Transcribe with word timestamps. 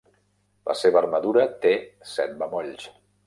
La 0.69 0.75
seva 0.79 0.99
armadura 1.01 1.45
té 1.67 1.73
set 2.15 2.35
bemolls. 2.43 2.89